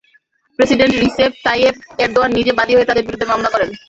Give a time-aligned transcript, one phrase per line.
[0.59, 3.69] President Recep Tayyip Erdogan নিজে বাদী হয়ে তাঁদের বিরুদ্ধে মামলা করেন।